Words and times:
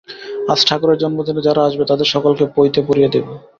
আজ 0.49 0.59
ঠাকুরের 0.67 0.97
জন্মদিনে 0.97 1.41
যারা 1.47 1.61
আসবে, 1.63 1.83
তাদের 1.85 2.07
সকলকে 2.13 2.45
পৈতে 2.55 2.79
পরিয়ে 2.87 3.09
দেব। 3.13 3.25